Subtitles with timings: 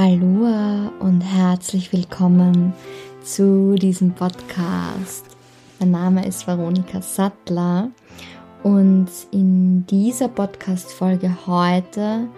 [0.00, 2.72] Aloha und herzlich willkommen
[3.24, 5.26] zu diesem Podcast.
[5.80, 7.90] Mein Name ist Veronika Sattler
[8.62, 12.28] und in dieser Podcast-Folge heute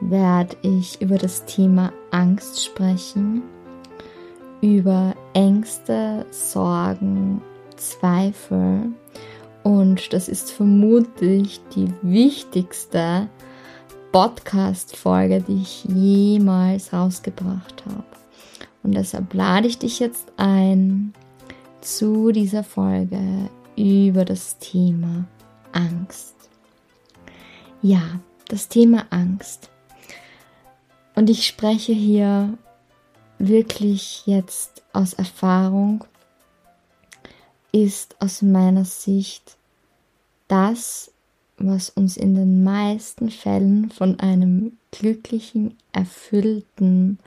[0.00, 3.42] werde ich über das Thema Angst sprechen,
[4.62, 7.42] über Ängste, Sorgen,
[7.76, 8.92] Zweifel
[9.62, 13.28] und das ist vermutlich die wichtigste
[14.14, 18.04] Podcast-Folge, die ich jemals rausgebracht habe.
[18.84, 21.12] Und deshalb lade ich dich jetzt ein
[21.80, 23.18] zu dieser Folge
[23.76, 25.24] über das Thema
[25.72, 26.36] Angst.
[27.82, 29.68] Ja, das Thema Angst.
[31.16, 32.56] Und ich spreche hier
[33.40, 36.04] wirklich jetzt aus Erfahrung,
[37.72, 39.56] ist aus meiner Sicht
[40.46, 41.10] das,
[41.58, 47.18] was uns in den meisten Fällen von einem glücklichen, erfüllten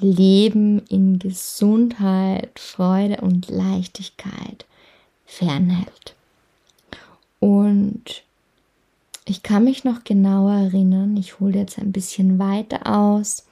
[0.00, 4.66] Leben in Gesundheit, Freude und Leichtigkeit
[5.26, 6.14] fernhält.
[7.40, 8.22] Und
[9.24, 13.46] ich kann mich noch genauer erinnern, ich hole jetzt ein bisschen weiter aus.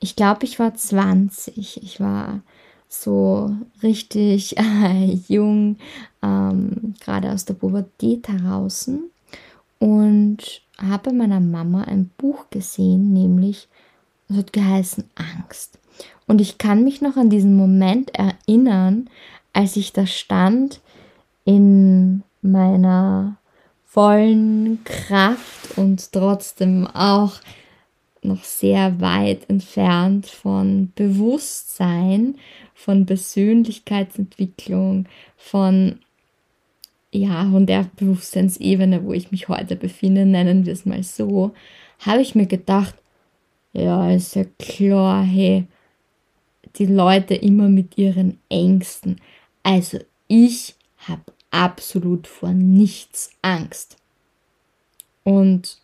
[0.00, 1.82] Ich glaube, ich war 20.
[1.82, 2.40] Ich war
[2.88, 5.76] so richtig äh, jung,
[6.22, 8.90] ähm, gerade aus der Pubertät heraus
[9.84, 13.68] und habe meiner Mama ein Buch gesehen, nämlich,
[14.30, 15.78] es hat geheißen Angst.
[16.26, 19.10] Und ich kann mich noch an diesen Moment erinnern,
[19.52, 20.80] als ich da stand
[21.44, 23.36] in meiner
[23.84, 27.34] vollen Kraft und trotzdem auch
[28.22, 32.36] noch sehr weit entfernt von Bewusstsein,
[32.74, 35.04] von Persönlichkeitsentwicklung,
[35.36, 35.98] von
[37.14, 41.54] ja, von der Bewusstseinsebene, wo ich mich heute befinde, nennen wir es mal so,
[42.00, 42.96] habe ich mir gedacht,
[43.72, 45.66] ja, ist ja klar, hey,
[46.76, 49.20] die Leute immer mit ihren Ängsten.
[49.62, 53.96] Also ich habe absolut vor nichts Angst.
[55.22, 55.78] Und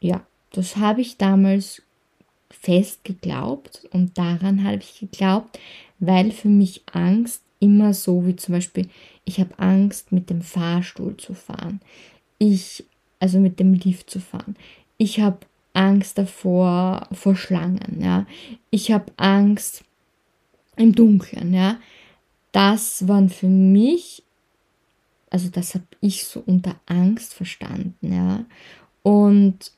[0.00, 1.82] ja, das habe ich damals
[2.50, 5.58] fest geglaubt und daran habe ich geglaubt,
[5.98, 8.90] weil für mich Angst immer so wie zum Beispiel,
[9.24, 11.80] ich habe Angst mit dem Fahrstuhl zu fahren.
[12.38, 12.84] Ich,
[13.20, 14.54] also mit dem Lift zu fahren.
[14.98, 15.38] Ich habe
[15.72, 18.26] Angst davor, vor Schlangen, ja.
[18.70, 19.82] Ich habe Angst
[20.76, 21.78] im Dunkeln, ja.
[22.52, 24.22] Das waren für mich,
[25.30, 28.44] also das habe ich so unter Angst verstanden, ja.
[29.02, 29.72] Und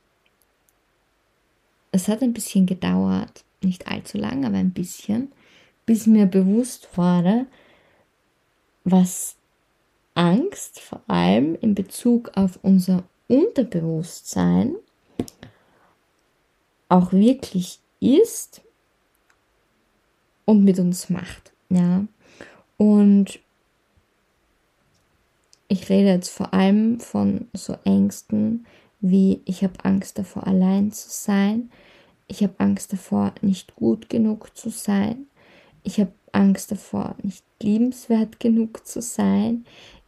[1.93, 5.31] es hat ein bisschen gedauert, nicht allzu lang, aber ein bisschen,
[5.87, 7.47] bis mir bewusst wurde,
[8.87, 9.37] was
[10.15, 14.77] Angst vor allem in Bezug auf unser Unterbewusstsein
[16.89, 18.63] auch wirklich ist
[20.45, 21.53] und mit uns macht.
[21.69, 22.07] Ja.
[22.77, 23.41] Und
[25.67, 28.67] ich rede jetzt vor allem von so Ängsten
[29.01, 31.71] wie ich habe Angst davor, allein zu sein.
[32.29, 35.27] Ich habe Angst davor, nicht gut genug zu sein.
[35.87, 39.65] Ich habe Angst davor, nicht liebenswert genug zu sein.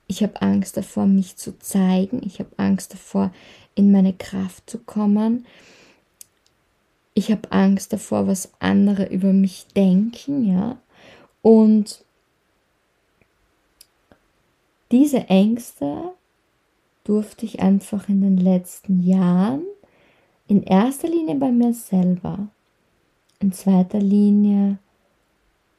[0.09, 2.21] Ich habe Angst davor, mich zu zeigen.
[2.27, 3.33] Ich habe Angst davor,
[3.77, 5.47] in meine Kraft zu kommen.
[7.15, 10.79] Ich habe Angst davor, was andere über mich denken, ja.
[11.43, 12.05] Und
[14.91, 16.11] diese Ängste
[17.05, 19.63] durfte ich einfach in den letzten Jahren
[20.49, 22.49] in erster Linie bei mir selber,
[23.39, 24.79] in zweiter Linie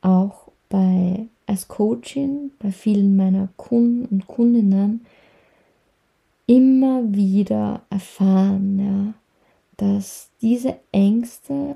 [0.01, 5.05] auch bei als Coachin bei vielen meiner Kunden und Kundinnen
[6.45, 9.13] immer wieder erfahren, ja,
[9.77, 11.75] dass diese Ängste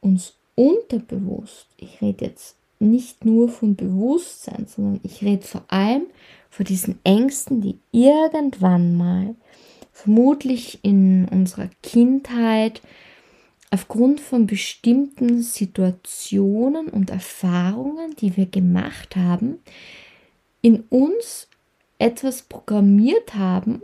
[0.00, 6.06] uns unterbewusst, ich rede jetzt nicht nur von Bewusstsein, sondern ich rede vor allem
[6.50, 9.34] von diesen Ängsten, die irgendwann mal,
[9.92, 12.82] vermutlich in unserer Kindheit,
[13.72, 19.60] aufgrund von bestimmten Situationen und Erfahrungen, die wir gemacht haben,
[20.60, 21.48] in uns
[21.98, 23.80] etwas programmiert haben,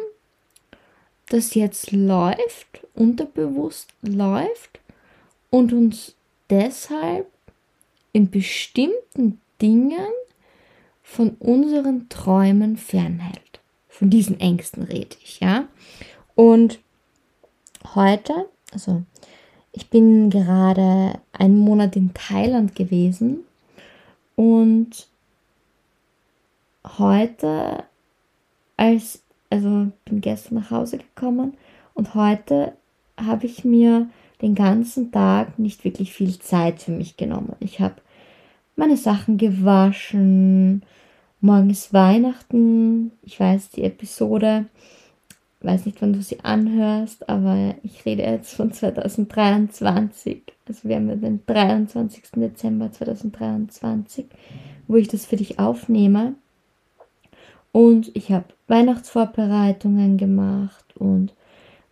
[1.30, 4.78] das jetzt läuft, unterbewusst läuft
[5.48, 6.14] und uns
[6.50, 7.26] deshalb
[8.12, 10.06] in bestimmten Dingen
[11.02, 13.60] von unseren Träumen fernhält.
[13.88, 15.66] Von diesen Ängsten rede ich, ja.
[16.34, 16.78] Und
[17.94, 19.02] heute, also
[19.78, 23.44] ich bin gerade einen Monat in Thailand gewesen
[24.34, 25.06] und
[26.98, 27.84] heute,
[28.76, 31.56] als, also bin gestern nach Hause gekommen
[31.94, 32.72] und heute
[33.16, 34.08] habe ich mir
[34.42, 37.54] den ganzen Tag nicht wirklich viel Zeit für mich genommen.
[37.60, 38.02] Ich habe
[38.74, 40.82] meine Sachen gewaschen.
[41.40, 43.12] Morgen ist Weihnachten.
[43.22, 44.64] Ich weiß, die Episode,
[45.60, 50.42] weiß nicht, wann du sie anhörst, aber ich rede jetzt von 2023.
[50.68, 52.24] Also wir haben ja den 23.
[52.36, 54.26] Dezember 2023,
[54.86, 56.34] wo ich das für dich aufnehme.
[57.72, 61.34] Und ich habe Weihnachtsvorbereitungen gemacht und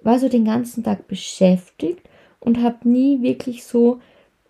[0.02, 2.08] war so den ganzen Tag beschäftigt
[2.38, 4.00] und habe nie wirklich so,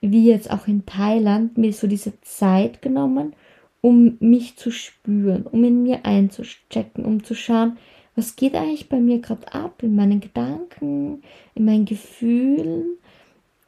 [0.02, 3.32] wie jetzt auch in Thailand, mir so diese Zeit genommen,
[3.80, 7.78] um mich zu spüren, um in mir einzustecken, um zu schauen,
[8.16, 11.22] was geht eigentlich bei mir gerade ab, in meinen Gedanken,
[11.54, 12.96] in meinen Gefühlen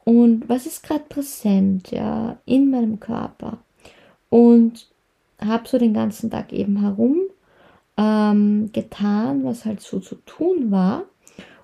[0.05, 3.59] und was ist gerade präsent, ja, in meinem Körper.
[4.31, 4.89] Und
[5.39, 7.21] habe so den ganzen Tag eben herum
[7.99, 11.05] ähm, getan, was halt so zu tun war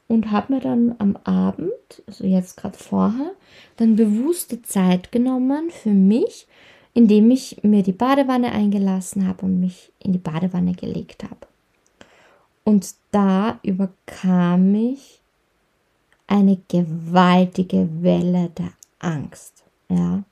[0.08, 1.72] und habe mir dann am Abend,
[2.06, 3.32] also jetzt gerade vorher,
[3.78, 6.46] dann bewusste Zeit genommen für mich,
[6.92, 11.46] indem ich mir die Badewanne eingelassen habe und mich in die Badewanne gelegt habe.
[12.64, 15.20] Und da überkam mich
[16.26, 19.64] eine gewaltige Welle der Angst.
[19.88, 20.24] Ja.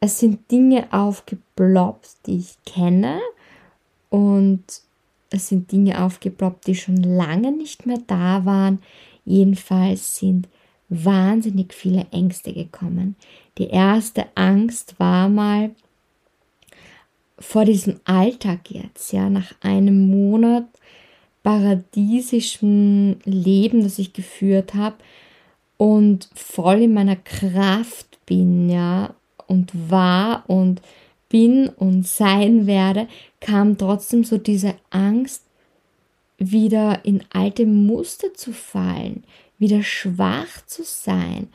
[0.00, 3.20] Es sind Dinge aufgeploppt, die ich kenne
[4.10, 4.64] und
[5.30, 8.82] es sind Dinge aufgeploppt, die schon lange nicht mehr da waren.
[9.24, 10.48] Jedenfalls sind
[10.90, 13.16] wahnsinnig viele Ängste gekommen.
[13.56, 15.70] Die erste Angst war mal
[17.38, 20.66] vor diesem Alltag jetzt, ja, nach einem Monat
[21.42, 24.96] paradiesischem Leben, das ich geführt habe
[25.76, 29.14] und voll in meiner Kraft bin, ja,
[29.46, 30.80] und war und
[31.28, 33.08] bin und sein werde,
[33.40, 35.42] kam trotzdem so diese Angst,
[36.38, 39.24] wieder in alte Muster zu fallen,
[39.58, 41.48] wieder schwach zu sein.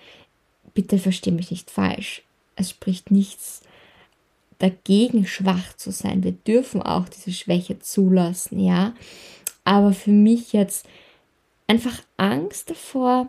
[0.74, 2.24] Bitte versteh mich nicht falsch.
[2.56, 3.62] Es spricht nichts
[4.60, 6.24] dagegen, schwach zu sein.
[6.24, 8.94] Wir dürfen auch diese Schwäche zulassen, ja.
[9.68, 10.88] Aber für mich jetzt
[11.68, 13.28] einfach Angst davor,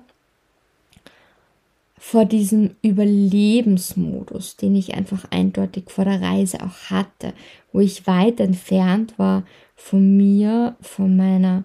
[1.99, 7.33] vor diesem Überlebensmodus, den ich einfach eindeutig vor der Reise auch hatte,
[7.73, 9.43] wo ich weit entfernt war
[9.75, 11.65] von mir, von meiner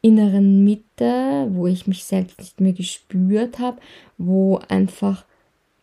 [0.00, 3.82] inneren Mitte, wo ich mich selbst nicht mehr gespürt habe,
[4.16, 5.26] wo einfach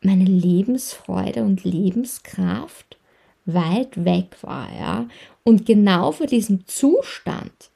[0.01, 2.97] meine Lebensfreude und Lebenskraft
[3.45, 5.07] weit weg war, ja.
[5.43, 7.69] Und genau vor diesem Zustand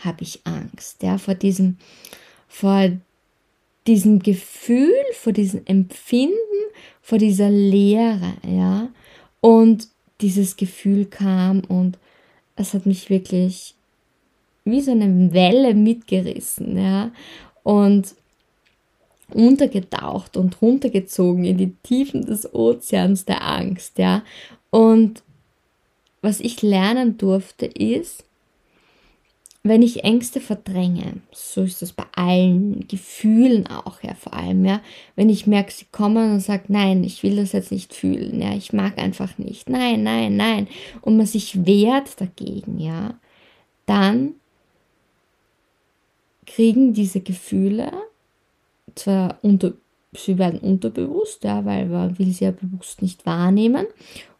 [0.00, 1.78] habe ich Angst, ja, vor diesem,
[2.48, 2.90] vor
[3.86, 6.34] diesem Gefühl, vor diesem Empfinden,
[7.00, 8.88] vor dieser Leere, ja.
[9.40, 9.88] Und
[10.20, 11.98] dieses Gefühl kam und
[12.56, 13.74] es hat mich wirklich
[14.64, 17.12] wie so eine Welle mitgerissen, ja.
[17.62, 18.14] Und
[19.32, 24.22] untergetaucht und runtergezogen in die Tiefen des Ozeans der Angst, ja.
[24.70, 25.22] Und
[26.22, 28.25] was ich lernen durfte ist,
[29.68, 34.80] wenn ich Ängste verdränge, so ist das bei allen Gefühlen auch, ja, vor allem, ja,
[35.14, 38.54] wenn ich merke, sie kommen und sagt, nein, ich will das jetzt nicht fühlen, ja,
[38.54, 40.68] ich mag einfach nicht, nein, nein, nein,
[41.00, 43.14] und man sich wehrt dagegen, ja,
[43.86, 44.34] dann
[46.46, 47.92] kriegen diese Gefühle
[48.94, 49.74] zwar unter,
[50.12, 53.86] sie werden unterbewusst, ja, weil man will sie ja bewusst nicht wahrnehmen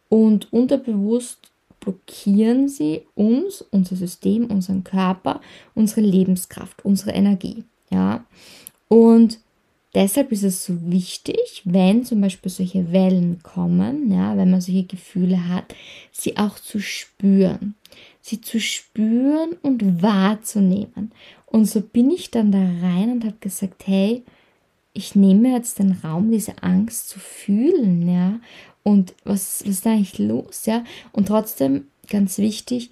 [0.09, 5.41] und unterbewusst blockieren sie uns, unser System, unseren Körper,
[5.75, 7.63] unsere Lebenskraft, unsere Energie.
[7.89, 8.25] Ja?
[8.87, 9.39] Und
[9.93, 14.83] deshalb ist es so wichtig, wenn zum Beispiel solche Wellen kommen, ja, wenn man solche
[14.83, 15.73] Gefühle hat,
[16.11, 17.75] sie auch zu spüren.
[18.21, 21.11] Sie zu spüren und wahrzunehmen.
[21.45, 24.23] Und so bin ich dann da rein und habe gesagt, hey,
[24.93, 28.39] ich nehme jetzt den Raum, diese Angst zu fühlen, ja,
[28.87, 30.85] und was, was ist da eigentlich los, ja?
[31.11, 32.89] Und trotzdem, ganz wichtig,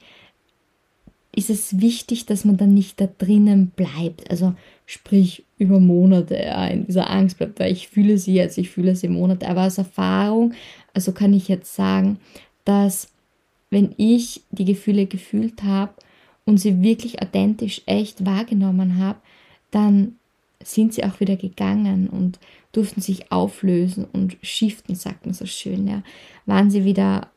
[1.34, 4.30] ist es wichtig, dass man dann nicht da drinnen bleibt.
[4.30, 8.72] Also sprich über Monate ja, in dieser Angst bleibt, weil ich fühle sie jetzt, ich
[8.72, 9.48] fühle sie Monate.
[9.48, 10.54] Aber aus Erfahrung,
[10.94, 12.20] also kann ich jetzt sagen,
[12.66, 13.08] dass
[13.70, 15.94] wenn ich die Gefühle gefühlt habe
[16.44, 19.20] und sie wirklich authentisch, echt wahrgenommen habe,
[19.72, 20.18] dann
[20.64, 22.40] sind sie auch wieder gegangen und
[22.72, 26.04] durften sich auflösen und shiften, sagt man so schön, ja.
[26.46, 27.30] Waren sie wieder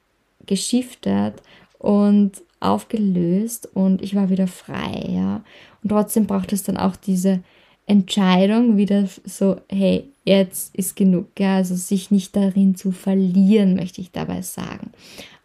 [0.46, 1.34] geschiftet
[1.78, 5.44] und aufgelöst und ich war wieder frei, ja.
[5.82, 7.40] Und trotzdem braucht es dann auch diese
[7.87, 14.00] Entscheidung wieder so, hey, jetzt ist genug, ja, also sich nicht darin zu verlieren, möchte
[14.00, 14.90] ich dabei sagen.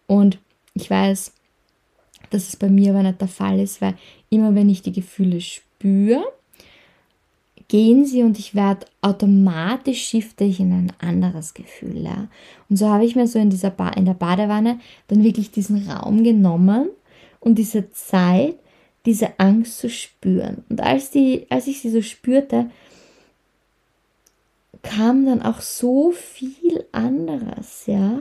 [0.07, 0.39] Und
[0.73, 1.33] ich weiß,
[2.31, 3.95] dass es bei mir aber nicht der Fall ist, weil
[4.29, 6.23] immer wenn ich die Gefühle spüre,
[7.73, 12.03] gehen sie und ich werde automatisch shifte ich in ein anderes Gefühl.
[12.03, 12.27] Ja.
[12.69, 15.89] Und so habe ich mir so in, dieser ba in der Badewanne dann wirklich diesen
[15.89, 16.89] Raum genommen
[17.39, 18.59] und diese Zeit,
[19.07, 20.63] diese Angst zu spüren.
[20.69, 22.69] Und als, die, als ich sie so spürte,
[24.83, 28.19] kam dann auch so viel anderes, ja.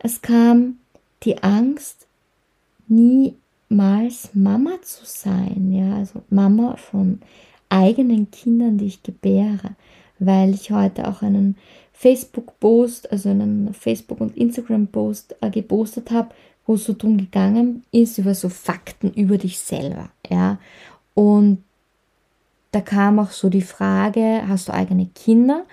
[0.00, 0.80] Es kam
[1.22, 2.08] die Angst,
[2.88, 7.20] niemals Mama zu sein, ja, also Mama von
[7.68, 9.76] eigenen Kindern, die ich gebäre,
[10.18, 11.56] weil ich heute auch einen
[11.92, 16.30] Facebook-Post, also einen Facebook- und Instagram-Post äh, gepostet habe,
[16.66, 20.58] wo es so drum gegangen ist, über so Fakten über dich selber, ja.
[21.14, 21.64] Und
[22.70, 25.64] da kam auch so die Frage, hast du eigene Kinder?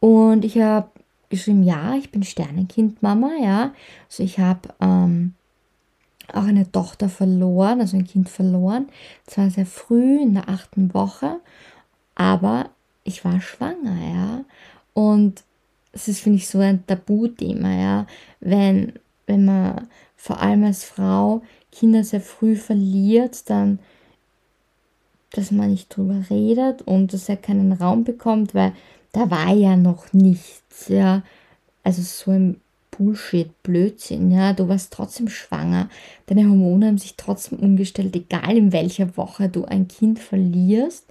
[0.00, 0.88] Und ich habe
[1.28, 3.74] geschrieben, ja, ich bin Sternenkind-Mama, ja.
[4.08, 5.34] Also ich habe ähm,
[6.32, 8.88] auch eine Tochter verloren, also ein Kind verloren.
[9.26, 11.40] Zwar sehr früh, in der achten Woche,
[12.14, 12.70] aber
[13.04, 14.44] ich war schwanger, ja.
[14.94, 15.44] Und
[15.92, 18.06] es ist, finde ich, so ein Tabuthema, ja.
[18.40, 18.94] Wenn,
[19.26, 23.78] wenn man vor allem als Frau Kinder sehr früh verliert, dann,
[25.30, 28.72] dass man nicht drüber redet und dass er keinen Raum bekommt, weil
[29.12, 31.22] da war ja noch nichts, ja.
[31.82, 32.60] Also so ein
[32.96, 35.88] Bullshit, Blödsinn, ja, du warst trotzdem schwanger,
[36.26, 41.06] deine Hormone haben sich trotzdem umgestellt, egal in welcher Woche du ein Kind verlierst.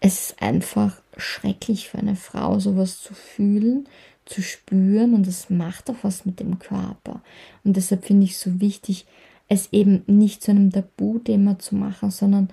[0.00, 3.86] Es ist einfach schrecklich für eine Frau, sowas zu fühlen,
[4.24, 7.20] zu spüren und es macht auch was mit dem Körper.
[7.64, 9.06] Und deshalb finde ich es so wichtig,
[9.48, 12.48] es eben nicht zu einem Tabuthema zu machen, sondern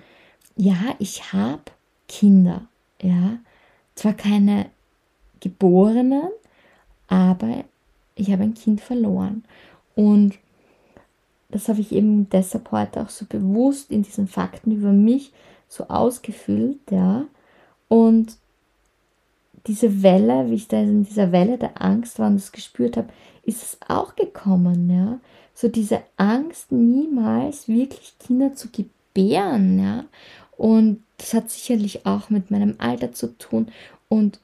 [0.56, 1.62] ja, ich habe
[2.08, 2.66] Kinder,
[3.00, 3.38] ja,
[3.94, 4.66] zwar keine
[5.40, 6.28] geborenen,
[7.08, 7.64] aber
[8.14, 9.44] ich habe ein Kind verloren.
[9.94, 10.38] Und
[11.50, 15.32] das habe ich eben deshalb heute auch so bewusst in diesen Fakten über mich
[15.68, 17.24] so ausgefüllt, ja.
[17.88, 18.36] Und
[19.66, 23.08] diese Welle, wie ich da in dieser Welle der Angst war und das gespürt habe,
[23.42, 25.20] ist es auch gekommen, ja.
[25.54, 30.04] So diese Angst, niemals wirklich Kinder zu gebären, ja.
[30.56, 33.68] Und das hat sicherlich auch mit meinem Alter zu tun
[34.08, 34.40] und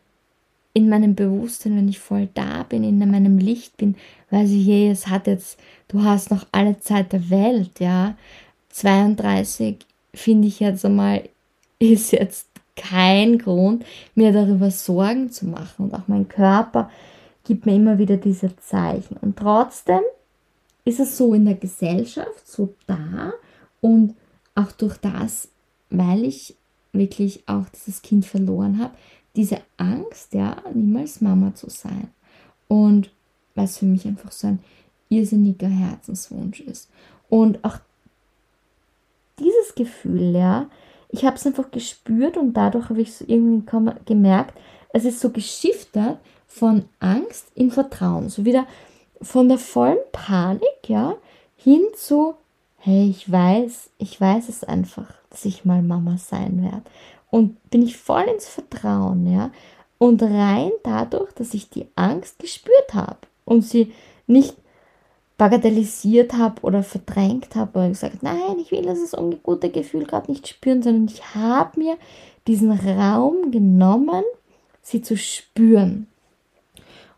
[0.74, 3.94] in meinem Bewusstsein, wenn ich voll da bin, in meinem Licht bin,
[4.30, 8.16] weiß ich, hey, es hat jetzt, du hast noch alle Zeit der Welt, ja.
[8.70, 9.76] 32
[10.12, 11.28] finde ich jetzt einmal,
[11.78, 13.84] ist jetzt kein Grund,
[14.16, 15.86] mir darüber Sorgen zu machen.
[15.86, 16.90] Und auch mein Körper
[17.44, 19.16] gibt mir immer wieder diese Zeichen.
[19.20, 20.00] Und trotzdem
[20.84, 23.32] ist es so in der Gesellschaft so da
[23.80, 24.14] und
[24.56, 25.48] auch durch das,
[25.90, 26.56] weil ich
[26.92, 28.94] wirklich auch dieses Kind verloren habe,
[29.36, 32.08] diese Angst, ja, niemals Mama zu sein.
[32.68, 33.10] Und
[33.54, 34.58] was für mich einfach so ein
[35.08, 36.88] irrsinniger Herzenswunsch ist.
[37.28, 37.78] Und auch
[39.38, 40.68] dieses Gefühl, ja,
[41.08, 43.64] ich habe es einfach gespürt und dadurch habe ich so irgendwie
[44.04, 44.58] gemerkt,
[44.92, 48.28] es ist so geschiftet von Angst in Vertrauen.
[48.28, 48.66] So wieder
[49.20, 51.14] von der vollen Panik, ja,
[51.56, 52.34] hin zu,
[52.78, 56.82] hey, ich weiß, ich weiß es einfach, dass ich mal Mama sein werde
[57.34, 59.50] und bin ich voll ins Vertrauen, ja.
[59.98, 63.92] Und rein dadurch, dass ich die Angst gespürt habe und sie
[64.28, 64.54] nicht
[65.36, 70.46] bagatellisiert habe oder verdrängt habe oder gesagt, nein, ich will das ungute Gefühl gerade nicht
[70.46, 71.96] spüren, sondern ich habe mir
[72.46, 74.22] diesen Raum genommen,
[74.80, 76.06] sie zu spüren.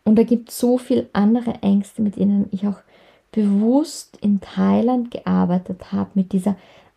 [0.03, 2.79] Und da gibt es so viele andere Ängste, mit denen ich auch
[3.31, 6.55] bewusst in Thailand gearbeitet habe, mit dieser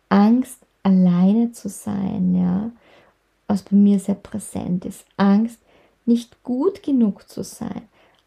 [0.09, 2.71] Angst, alleine zu sein, ja
[3.51, 5.03] was bei mir sehr präsent ist.
[5.17, 5.59] Angst,
[6.05, 7.81] nicht gut genug zu sein.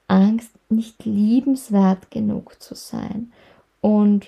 [0.07, 3.33] Angst, nicht liebenswert genug zu sein.
[3.81, 4.27] Und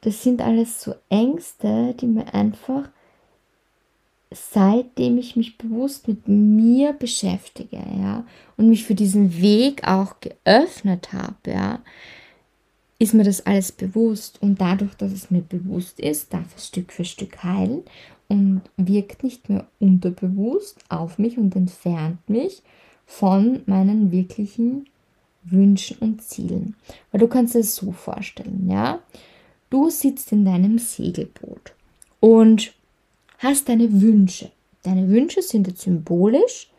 [0.00, 2.88] das sind alles so Ängste, die mir einfach,
[4.30, 8.24] seitdem ich mich bewusst mit mir beschäftige, ja,
[8.56, 11.80] und mich für diesen Weg auch geöffnet habe, ja,
[12.98, 14.40] ist mir das alles bewusst.
[14.40, 17.82] Und dadurch, dass es mir bewusst ist, darf es Stück für Stück heilen
[18.28, 22.62] und wirkt nicht mehr unterbewusst auf mich und entfernt mich
[23.06, 24.86] von meinen wirklichen
[25.44, 26.76] Wünschen und Zielen.
[27.10, 29.00] Weil du kannst es so vorstellen, ja?
[29.70, 31.72] Du sitzt in deinem Segelboot
[32.20, 32.74] und
[33.38, 34.50] hast deine Wünsche.
[34.82, 36.70] Deine Wünsche sind jetzt symbolisch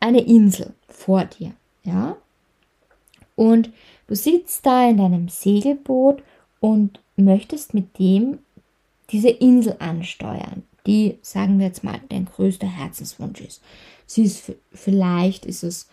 [0.00, 1.52] eine Insel vor dir,
[1.84, 2.16] ja?
[3.34, 3.70] Und
[4.06, 6.22] du sitzt da in deinem Segelboot
[6.60, 8.38] und möchtest mit dem
[9.10, 13.62] diese Insel ansteuern, die, sagen wir jetzt mal, dein größter Herzenswunsch ist.
[14.06, 15.88] Sie ist, vielleicht ist es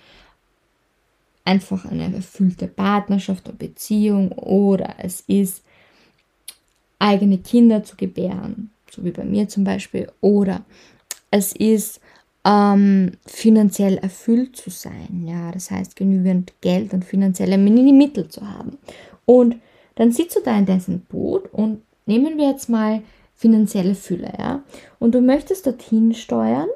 [1.45, 5.63] einfach eine erfüllte Partnerschaft oder Beziehung oder es ist
[6.99, 8.71] eigene Kinder zu gebären.
[8.89, 10.63] so wie bei mir zum Beispiel, oder
[11.31, 11.99] es ist
[12.45, 18.77] ähm, finanziell erfüllt zu sein, ja, das heißt genügend Geld und finanzielle Mittel zu haben.
[19.25, 19.55] Und
[19.95, 23.01] dann sitzt du da in diesem Boot und nehmen wir jetzt mal
[23.35, 24.63] finanzielle Fülle, ja,
[24.99, 26.69] und du möchtest dorthin steuern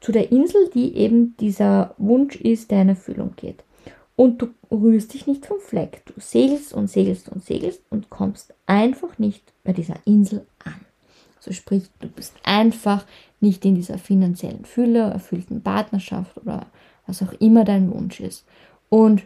[0.00, 3.64] zu der Insel, die eben dieser Wunsch ist, der in Erfüllung geht.
[4.16, 6.02] Und du rührst dich nicht vom Fleck.
[6.06, 10.80] Du segelst und segelst und segelst und kommst einfach nicht bei dieser Insel an.
[11.40, 13.04] So sprich, du bist einfach
[13.40, 16.66] nicht in dieser finanziellen Fülle, erfüllten Partnerschaft oder
[17.06, 18.44] was auch immer dein Wunsch ist.
[18.88, 19.22] Und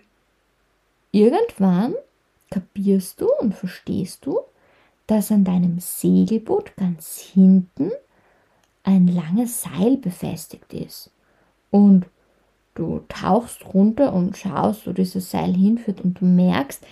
[1.10, 1.94] irgendwann
[2.50, 4.40] kapierst du und verstehst du,
[5.12, 7.90] dass an deinem Segelboot ganz hinten
[8.82, 11.10] ein langes Seil befestigt ist.
[11.70, 12.06] Und
[12.74, 16.82] du tauchst runter und schaust, wo dieses Seil hinführt und du merkst,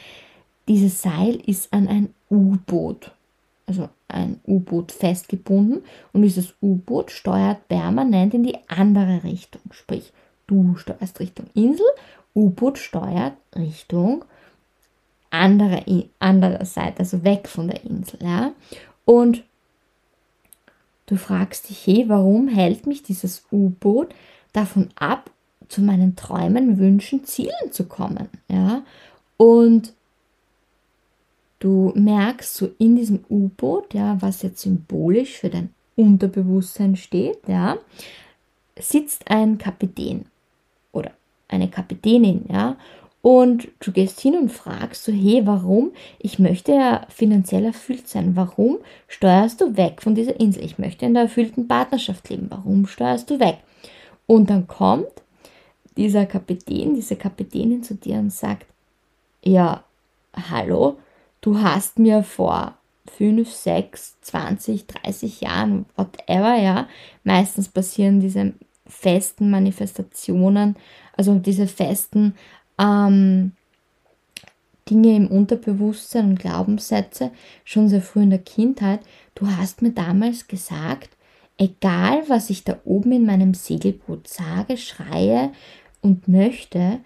[0.69, 3.13] dieses Seil ist an ein U-Boot,
[3.67, 9.63] also ein U-Boot festgebunden und dieses U-Boot steuert permanent in die andere Richtung.
[9.71, 10.13] Sprich,
[10.47, 11.87] du steuerst Richtung Insel,
[12.35, 14.27] U-Boot steuert Richtung
[15.31, 18.19] andere, andere Seite, also weg von der Insel.
[18.23, 18.53] Ja?
[19.05, 19.45] Und
[21.07, 24.15] du fragst dich, hey, warum hält mich dieses U-Boot
[24.53, 25.31] davon ab,
[25.69, 28.29] zu meinen Träumen, Wünschen, Zielen zu kommen?
[28.49, 28.83] Ja?
[29.37, 29.95] Und
[31.61, 37.77] du merkst so in diesem U-Boot, ja, was jetzt symbolisch für dein Unterbewusstsein steht, ja,
[38.79, 40.25] sitzt ein Kapitän
[40.93, 41.13] oder
[41.49, 42.77] eine Kapitänin, ja,
[43.23, 45.93] und du gehst hin und fragst so, hey, warum?
[46.19, 48.35] Ich möchte ja finanziell erfüllt sein.
[48.35, 50.65] Warum steuerst du weg von dieser Insel?
[50.65, 52.47] Ich möchte in der erfüllten Partnerschaft leben.
[52.49, 53.59] Warum steuerst du weg?
[54.27, 55.09] Und dann kommt
[55.97, 58.67] dieser Kapitän, diese Kapitänin zu dir und sagt,
[59.43, 59.85] ja,
[60.51, 60.99] hallo,
[61.43, 62.75] du hast mir vor
[63.19, 66.89] 5, 6, 20, 30 Jahren, whatever, ja,
[67.25, 68.55] meistens passieren diese
[68.87, 70.77] festen Manifestationen,
[71.17, 72.35] also diese festen
[72.81, 73.53] ähm,
[74.89, 77.31] Dinge im Unterbewusstsein und Glaubenssätze
[77.65, 79.01] schon sehr früh in der Kindheit.
[79.35, 81.11] Du hast mir damals gesagt,
[81.59, 85.53] egal was ich da oben in meinem Segelboot sage, schreie
[86.01, 86.99] und möchte,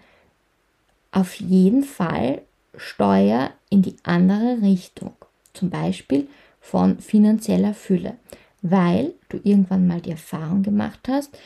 [1.11, 2.41] auf jeden Fall
[2.75, 5.13] Steuer in die andere Richtung.
[5.53, 6.27] Zum Beispiel
[6.59, 8.15] von finanzieller Fülle,
[8.61, 11.37] weil du irgendwann mal die Erfahrung gemacht hast,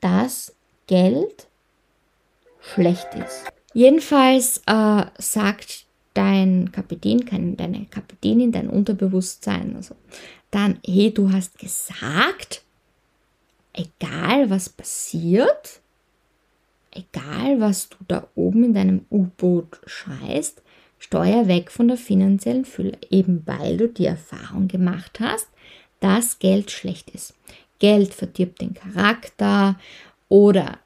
[0.00, 0.54] dass
[0.86, 1.46] Geld
[2.60, 3.51] schlecht ist.
[3.74, 9.94] Jedenfalls äh, sagt dein Kapitän, deine Kapitänin, dein Unterbewusstsein, also
[10.50, 12.62] dann, hey, du hast gesagt,
[13.72, 15.80] egal was passiert,
[16.90, 20.62] egal was du da oben in deinem U-Boot schreist,
[20.98, 25.48] steuer weg von der finanziellen Fülle, eben weil du die Erfahrung gemacht hast,
[26.00, 27.34] dass Geld schlecht ist.
[27.78, 29.78] Geld verdirbt den Charakter
[30.28, 30.78] oder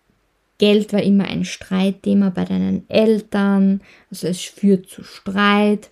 [0.59, 5.91] Geld war immer ein Streitthema bei deinen Eltern, also es führt zu Streit.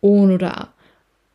[0.00, 0.72] Oder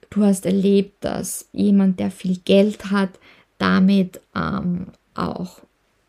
[0.09, 3.11] du hast erlebt, dass jemand, der viel Geld hat,
[3.57, 5.61] damit ähm, auch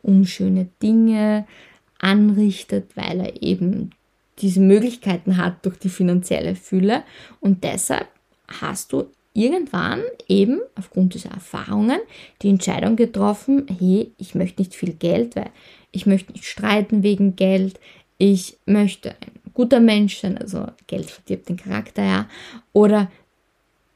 [0.03, 1.47] unschöne Dinge
[1.99, 3.91] anrichtet, weil er eben
[4.39, 7.03] diese Möglichkeiten hat durch die finanzielle Fülle.
[7.41, 8.09] Und deshalb
[8.61, 9.07] hast du
[9.39, 12.01] irgendwann eben aufgrund dieser Erfahrungen
[12.43, 15.51] die Entscheidung getroffen, hey, ich möchte nicht viel Geld, weil
[15.93, 17.79] ich möchte nicht streiten wegen Geld,
[18.19, 22.29] ich möchte ein guter Mensch sein, also Geld verdirbt den Charakter, ja,
[22.73, 23.11] oder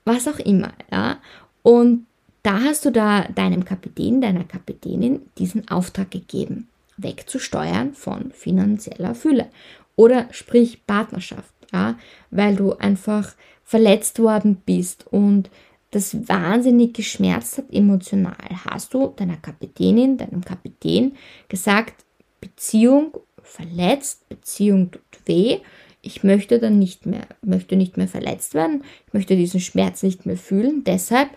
[0.05, 1.19] was auch immer, ja.
[1.63, 2.07] Und
[2.43, 9.49] da hast du da deinem Kapitän, deiner Kapitänin diesen Auftrag gegeben, wegzusteuern von finanzieller Fülle.
[9.95, 11.99] Oder sprich Partnerschaft, ja,
[12.31, 15.51] weil du einfach verletzt worden bist und
[15.91, 21.17] das wahnsinnig geschmerzt hat emotional, hast du deiner Kapitänin, deinem Kapitän
[21.49, 22.05] gesagt,
[22.41, 25.59] Beziehung verletzt, Beziehung tut weh,
[26.01, 30.27] ich möchte dann nicht mehr, möchte nicht mehr verletzt werden, ich möchte diesen Schmerz nicht
[30.27, 31.29] mehr fühlen, deshalb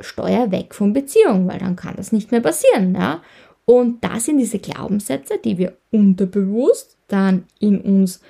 [0.00, 3.22] steuer weg von Beziehung, weil dann kann das nicht mehr passieren, ja.
[3.64, 8.20] Und das sind diese Glaubenssätze, die wir unterbewusst dann in uns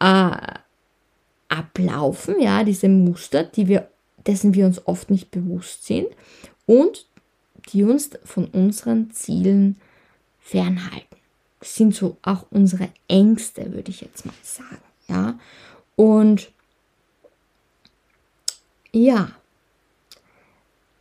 [0.00, 0.30] äh,
[1.48, 3.88] ablaufen, ja, diese Muster, die wir
[4.26, 6.08] dessen wir uns oft nicht bewusst sind
[6.66, 7.06] und
[7.68, 9.80] die uns von unseren Zielen
[10.40, 11.16] fernhalten.
[11.60, 14.82] Das sind so auch unsere Ängste, würde ich jetzt mal sagen.
[15.08, 15.38] Ja?
[15.96, 16.52] Und
[18.92, 19.32] ja,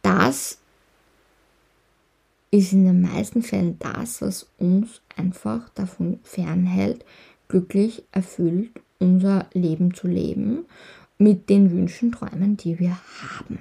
[0.02, 0.60] das
[2.52, 7.06] ist in den meisten Fällen das, was uns einfach davon fernhält,
[7.48, 10.66] glücklich, erfüllt unser Leben zu leben
[11.18, 13.60] mit den Wünschen, Träumen, die wir haben.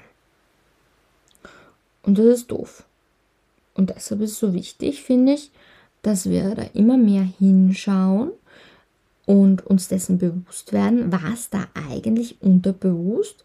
[2.03, 2.85] Und das ist doof.
[3.75, 5.51] Und deshalb ist es so wichtig, finde ich,
[6.03, 8.31] dass wir da immer mehr hinschauen
[9.27, 13.44] und uns dessen bewusst werden, was da eigentlich unterbewusst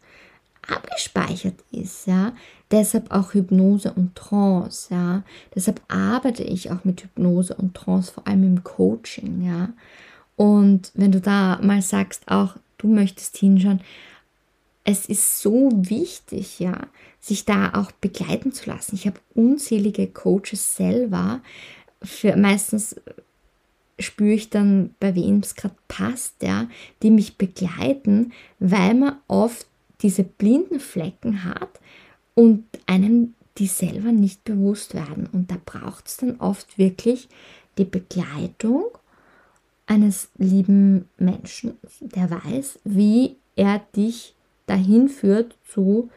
[0.67, 2.34] abgespeichert ist, ja.
[2.69, 5.23] Deshalb auch Hypnose und Trance, ja.
[5.56, 9.69] Deshalb arbeite ich auch mit Hypnose und Trance, vor allem im Coaching, ja.
[10.39, 13.82] Und wenn du da mal sagst, auch du möchtest hinschauen,
[14.86, 16.88] es ist so wichtig, ja,
[17.19, 18.95] sich da auch begleiten zu lassen.
[18.95, 21.41] Ich habe unzählige Coaches selber.
[22.02, 22.95] Für meistens
[23.99, 26.69] spüre ich dann, bei wem es gerade passt, ja,
[27.04, 29.67] die mich begleiten, weil man oft
[30.04, 31.82] diese blinden Flecken hat
[32.34, 35.28] und einem die selber nicht bewusst werden.
[35.34, 37.28] Und da braucht es dann oft wirklich
[37.78, 38.86] die Begleitung
[39.89, 44.36] eines lieben Menschen, der weiß, wie er dich
[44.67, 46.12] dahin führt zu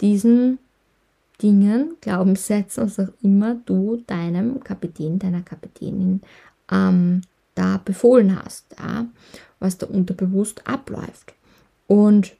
[0.00, 0.60] diesen
[1.42, 6.22] Dingen, Glaubenssätzen, was auch immer du deinem Kapitän, deiner Kapitänin
[6.70, 7.22] ähm,
[7.56, 9.06] da befohlen hast, ja,
[9.58, 11.34] was da unterbewusst abläuft.
[11.88, 12.36] Und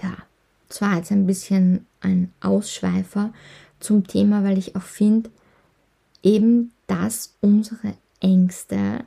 [0.00, 0.16] ja,
[0.68, 3.32] zwar jetzt ein bisschen ein Ausschweifer
[3.80, 5.30] zum Thema, weil ich auch finde,
[6.22, 9.04] eben, dass unsere Ängste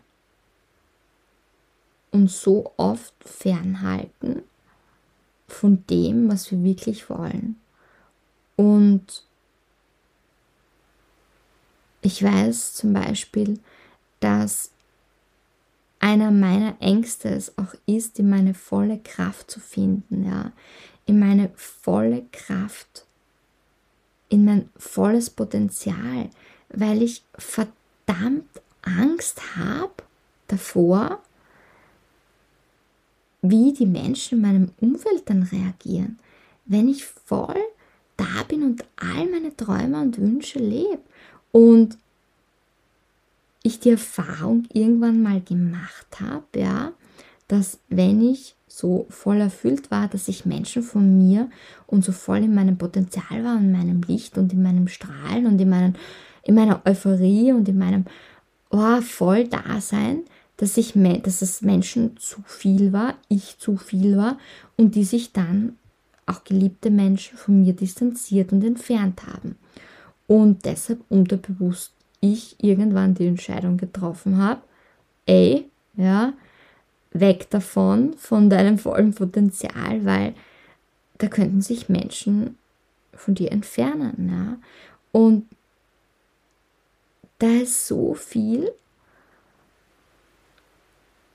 [2.17, 4.43] uns so oft fernhalten
[5.47, 7.55] von dem, was wir wirklich wollen.
[8.55, 9.23] Und
[12.01, 13.59] ich weiß zum Beispiel,
[14.19, 14.71] dass
[15.99, 20.51] einer meiner Ängste es auch ist, in meine volle Kraft zu finden, ja,
[21.05, 23.05] in meine volle Kraft,
[24.29, 26.29] in mein volles Potenzial,
[26.69, 28.49] weil ich verdammt
[28.81, 30.03] Angst habe
[30.47, 31.21] davor,
[33.49, 36.19] wie die Menschen in meinem Umfeld dann reagieren,
[36.65, 37.55] wenn ich voll
[38.17, 40.99] da bin und all meine Träume und Wünsche lebe
[41.51, 41.97] und
[43.63, 46.91] ich die Erfahrung irgendwann mal gemacht habe, ja,
[47.47, 51.49] dass wenn ich so voll erfüllt war, dass ich Menschen von mir
[51.87, 55.59] und so voll in meinem Potenzial war, in meinem Licht und in meinem Strahlen und
[55.59, 55.95] in, meinen,
[56.43, 58.05] in meiner Euphorie und in meinem
[58.69, 60.23] oh, voll Dasein,
[60.57, 60.93] dass, ich,
[61.23, 64.37] dass es Menschen zu viel war, ich zu viel war
[64.75, 65.77] und die sich dann
[66.25, 69.55] auch geliebte Menschen von mir distanziert und entfernt haben.
[70.27, 74.61] Und deshalb unterbewusst ich irgendwann die Entscheidung getroffen habe,
[75.25, 76.33] ey, ja,
[77.11, 80.33] weg davon, von deinem vollen Potenzial, weil
[81.17, 82.57] da könnten sich Menschen
[83.13, 84.29] von dir entfernen.
[84.29, 84.57] Ja?
[85.11, 85.47] Und
[87.39, 88.71] da ist so viel,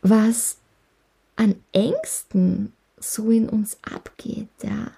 [0.03, 0.59] was
[1.37, 4.93] an Ängsten so in uns abgeht, ja.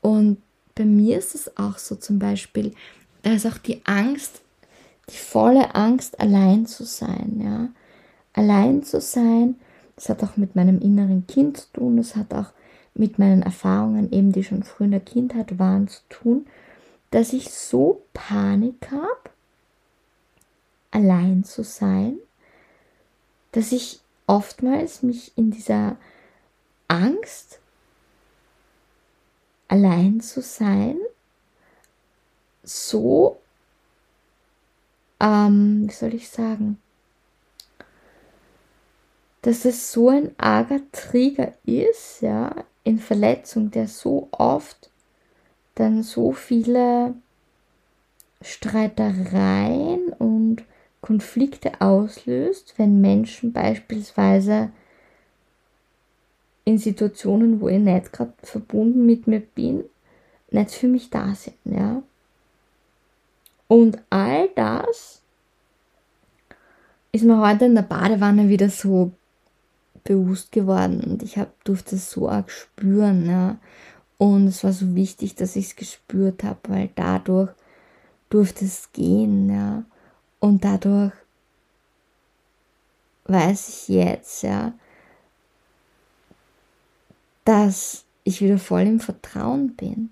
[0.00, 0.38] Und
[0.74, 2.74] bei mir ist es auch so zum Beispiel,
[3.22, 4.40] da ist auch die Angst,
[5.10, 7.68] die volle Angst, allein zu sein, ja.
[8.34, 9.56] Allein zu sein,
[9.96, 12.52] das hat auch mit meinem inneren Kind zu tun, das hat auch
[12.94, 16.46] mit meinen Erfahrungen, eben die schon früh in der Kindheit waren, zu tun,
[17.10, 19.30] dass ich so Panik habe,
[20.90, 22.16] allein zu sein,
[23.52, 25.96] dass ich oftmals mich in dieser
[26.88, 27.60] Angst,
[29.68, 30.98] allein zu sein,
[32.62, 33.38] so,
[35.20, 36.78] ähm, wie soll ich sagen,
[39.42, 44.90] dass es so ein arger Trigger ist, ja, in Verletzung, der so oft
[45.74, 47.14] dann so viele
[48.40, 50.64] Streitereien und
[51.02, 54.70] Konflikte auslöst, wenn Menschen beispielsweise
[56.64, 59.84] in Situationen, wo ich nicht gerade verbunden mit mir bin,
[60.50, 62.02] nicht für mich da sind, ja.
[63.66, 65.22] Und all das
[67.10, 69.10] ist mir heute in der Badewanne wieder so
[70.04, 73.58] bewusst geworden und ich hab, durfte es so arg spüren, ja.
[74.18, 77.50] Und es war so wichtig, dass ich es gespürt habe, weil dadurch
[78.30, 79.84] durfte es gehen, ja.
[80.42, 81.12] Und dadurch
[83.26, 84.72] weiß ich jetzt, ja,
[87.44, 90.10] dass ich wieder voll im Vertrauen bin.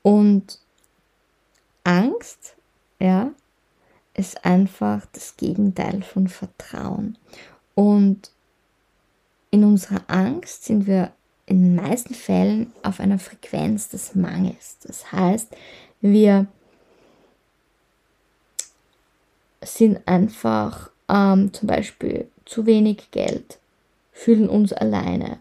[0.00, 0.58] Und
[1.84, 2.56] Angst,
[2.98, 3.32] ja,
[4.14, 7.18] ist einfach das Gegenteil von Vertrauen.
[7.74, 8.30] Und
[9.50, 11.12] in unserer Angst sind wir
[11.44, 14.78] in den meisten Fällen auf einer Frequenz des Mangels.
[14.78, 15.54] Das heißt,
[16.00, 16.46] wir
[19.74, 23.58] sind einfach ähm, zum Beispiel zu wenig Geld,
[24.12, 25.38] fühlen uns alleine,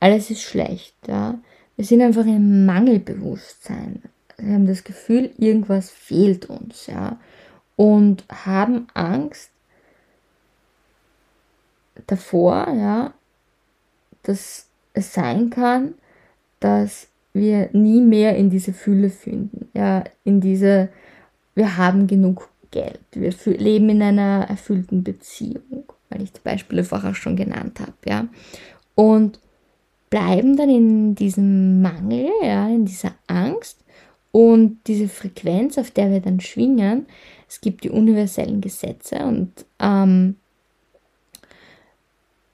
[0.00, 0.94] alles ist schlecht.
[1.06, 1.38] Ja?
[1.76, 4.02] Wir sind einfach im Mangelbewusstsein.
[4.36, 7.18] wir haben das Gefühl, irgendwas fehlt uns, ja,
[7.76, 9.50] und haben Angst
[12.06, 13.14] davor, ja,
[14.22, 15.94] dass es sein kann,
[16.58, 20.90] dass wir nie mehr in diese Fülle finden, ja, in diese,
[21.54, 27.14] wir haben genug Geld, wir leben in einer erfüllten Beziehung, weil ich die Beispiele vorher
[27.14, 28.28] schon genannt habe, ja,
[28.94, 29.40] und
[30.10, 33.78] bleiben dann in diesem Mangel, ja, in dieser Angst
[34.32, 37.06] und diese Frequenz, auf der wir dann schwingen.
[37.48, 40.36] Es gibt die universellen Gesetze und ähm,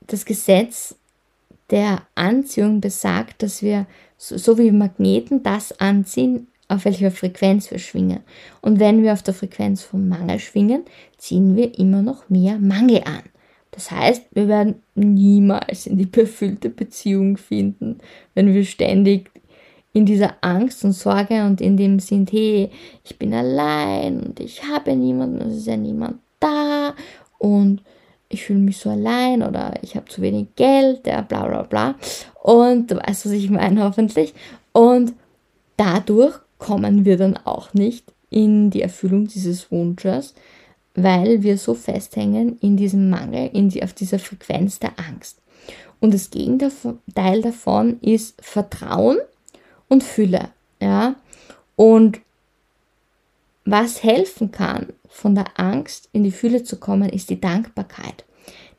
[0.07, 0.95] das Gesetz
[1.71, 7.79] der Anziehung besagt, dass wir so, so wie Magneten das anziehen, auf welcher Frequenz wir
[7.79, 8.21] schwingen.
[8.61, 10.85] Und wenn wir auf der Frequenz vom Mangel schwingen,
[11.17, 13.23] ziehen wir immer noch mehr Mangel an.
[13.71, 17.99] Das heißt, wir werden niemals in die befüllte Beziehung finden,
[18.35, 19.31] wenn wir ständig
[19.93, 22.71] in dieser Angst und Sorge und in dem sind, hey,
[23.05, 26.95] ich bin allein und ich habe niemanden, es ist ja niemand da
[27.39, 27.83] und
[28.29, 31.95] ich fühle mich so allein oder ich habe zu wenig Geld, ja, bla bla bla.
[32.43, 34.35] Und du weißt, was ich meine, hoffentlich.
[34.73, 35.15] Und
[35.77, 40.35] dadurch kommen wir dann auch nicht in die Erfüllung dieses Wunsches,
[40.95, 45.41] weil wir so festhängen in diesem Mangel, in die, auf dieser Frequenz der Angst.
[46.01, 49.19] Und das Gegenteil davon ist Vertrauen
[49.89, 50.51] und Fülle.
[50.81, 51.17] Ja?
[51.77, 52.21] Und
[53.65, 58.25] was helfen kann, von der Angst in die Fülle zu kommen, ist die Dankbarkeit.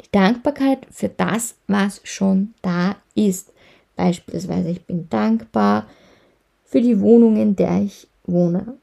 [0.03, 3.51] Die Dankbarkeit für das, was schon da ist.
[3.95, 5.87] Beispielsweise, ich bin dankbar
[6.67, 8.77] für die Wohnung, in der ich wohne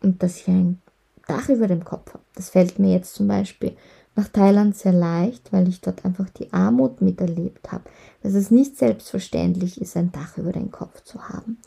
[0.00, 0.80] und dass ich ein
[1.26, 2.22] Dach über dem Kopf habe.
[2.36, 3.72] Das fällt mir jetzt zum Beispiel
[4.14, 7.84] nach Thailand sehr leicht, weil ich dort einfach die Armut miterlebt habe.
[8.22, 11.58] Dass es nicht selbstverständlich ist, ein Dach über den Kopf zu haben.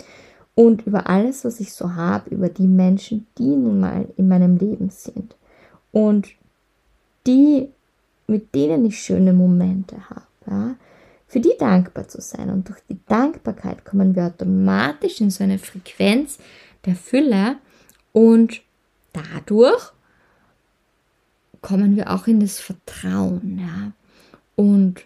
[0.56, 4.58] Und über alles, was ich so habe, über die Menschen, die nun mal in meinem
[4.58, 5.36] Leben sind.
[5.92, 6.30] Und
[7.28, 7.70] die,
[8.28, 10.22] mit denen ich schöne Momente habe.
[10.50, 10.76] Ja,
[11.30, 12.50] für die dankbar zu sein.
[12.50, 16.40] Und durch die Dankbarkeit kommen wir automatisch in so eine Frequenz
[16.86, 17.58] der Fülle
[18.12, 18.62] und
[19.14, 19.94] dadurch
[21.62, 23.92] kommen wir auch in das Vertrauen, ja.
[24.56, 25.06] Und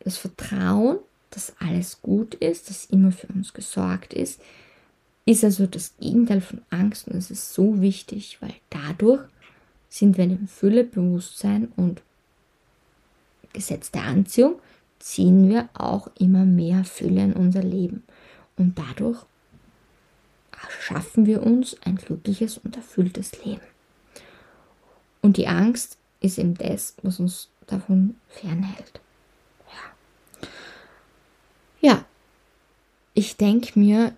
[0.00, 0.98] das Vertrauen,
[1.30, 4.40] dass alles gut ist, dass immer für uns gesorgt ist,
[5.26, 9.22] ist also das Gegenteil von Angst und es ist so wichtig, weil dadurch
[9.90, 12.02] sind wir in dem Füllebewusstsein und
[13.52, 14.60] Gesetz der Anziehung
[15.00, 18.04] ziehen wir auch immer mehr Fülle in unser Leben
[18.56, 19.24] und dadurch
[20.68, 23.62] schaffen wir uns ein glückliches und erfülltes Leben.
[25.22, 29.00] Und die Angst ist eben das, was uns davon fernhält.
[31.80, 32.04] Ja, ja.
[33.14, 34.16] ich denke mir,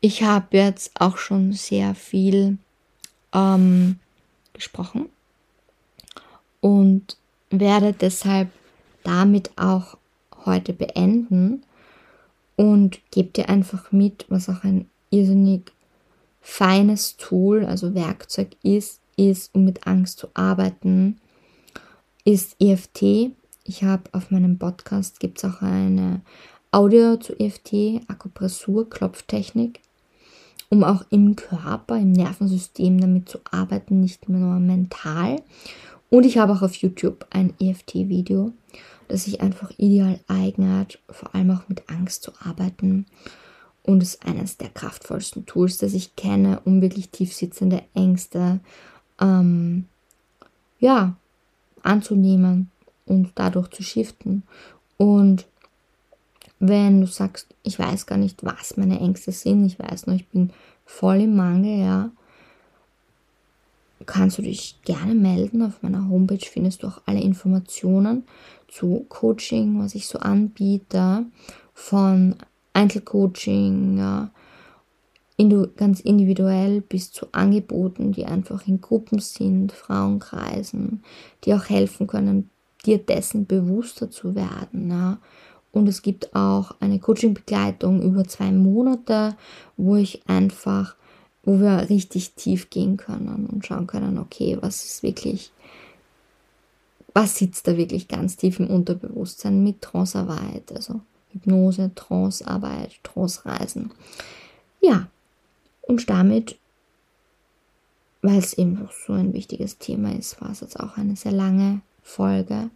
[0.00, 2.58] ich habe jetzt auch schon sehr viel
[3.32, 3.98] ähm,
[4.52, 5.08] gesprochen
[6.64, 7.18] und
[7.50, 8.48] werde deshalb
[9.02, 9.98] damit auch
[10.46, 11.62] heute beenden
[12.56, 15.72] und gebe dir einfach mit, was auch ein irrsinnig
[16.40, 21.20] feines Tool, also Werkzeug ist, ist, um mit Angst zu arbeiten,
[22.24, 23.32] ist EFT.
[23.64, 26.22] Ich habe auf meinem Podcast gibt es auch eine
[26.70, 29.80] Audio zu EFT, Akupressur, Klopftechnik,
[30.70, 35.42] um auch im Körper, im Nervensystem damit zu arbeiten, nicht mehr nur mental.
[36.10, 38.52] Und ich habe auch auf YouTube ein EFT-Video,
[39.08, 43.06] das sich einfach ideal eignet, vor allem auch mit Angst zu arbeiten
[43.82, 48.60] und ist eines der kraftvollsten Tools, das ich kenne, um wirklich tiefsitzende Ängste
[49.20, 49.86] ähm,
[50.78, 51.16] ja,
[51.82, 52.70] anzunehmen
[53.06, 54.42] und dadurch zu shiften.
[54.96, 55.46] Und
[56.58, 60.28] wenn du sagst, ich weiß gar nicht, was meine Ängste sind, ich weiß nur, ich
[60.28, 60.50] bin
[60.86, 62.10] voll im Mangel, ja,
[64.06, 65.62] kannst du dich gerne melden.
[65.62, 68.24] Auf meiner Homepage findest du auch alle Informationen
[68.68, 71.26] zu Coaching, was ich so anbiete,
[71.72, 72.36] von
[72.72, 74.28] Einzelcoaching,
[75.76, 81.02] ganz individuell bis zu Angeboten, die einfach in Gruppen sind, Frauenkreisen,
[81.44, 82.50] die auch helfen können,
[82.84, 84.90] dir dessen bewusster zu werden.
[84.90, 85.18] Ja.
[85.72, 89.36] Und es gibt auch eine Coaching-Begleitung über zwei Monate,
[89.76, 90.94] wo ich einfach,
[91.44, 95.52] wo wir richtig tief gehen können und schauen können, okay, was ist wirklich,
[97.12, 101.00] was sitzt da wirklich ganz tief im Unterbewusstsein mit Trancearbeit, also
[101.32, 103.90] Hypnose, Trancearbeit, Trance-Reisen.
[104.80, 105.08] Ja,
[105.82, 106.56] und damit,
[108.22, 111.82] weil es eben so ein wichtiges Thema ist, war es jetzt auch eine sehr lange
[112.02, 112.70] Folge,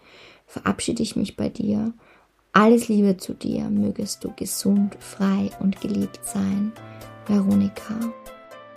[0.46, 1.92] verabschiede ich mich bei dir
[2.52, 6.72] Alles Liebe zu dir, mögest du gesund, frei und geliebt sein.
[7.26, 7.94] Veronika.